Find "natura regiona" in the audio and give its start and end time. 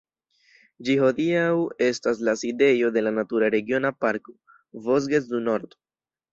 3.21-3.95